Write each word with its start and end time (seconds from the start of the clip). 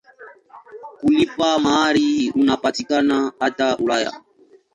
Kulipa 0.99 1.59
mahari 1.59 2.31
unapatikana 2.31 3.31
hata 3.39 3.77
Ulaya. 3.77 4.11